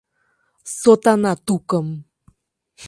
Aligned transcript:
«Сотана 0.79 1.33
тукым! 1.45 1.87